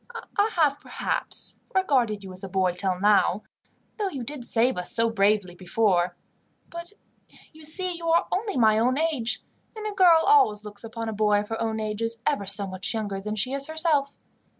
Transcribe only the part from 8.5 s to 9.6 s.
my own age,